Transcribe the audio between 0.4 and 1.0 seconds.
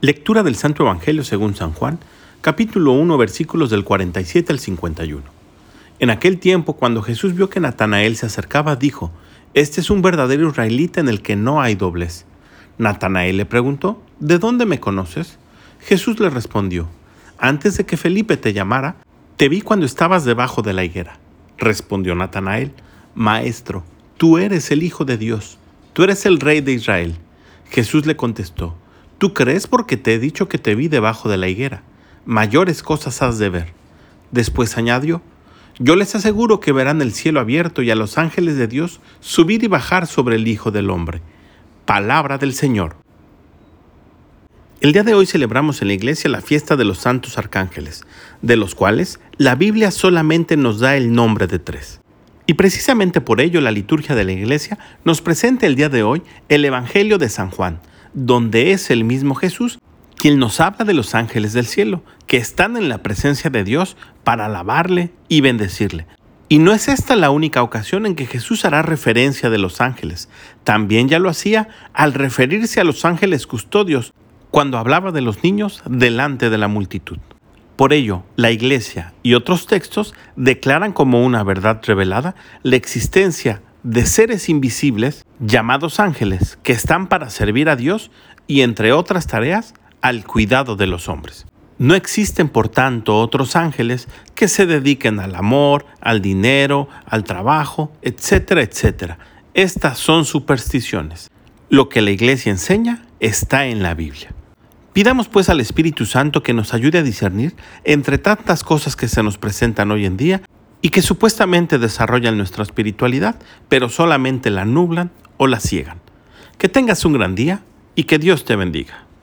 del Santo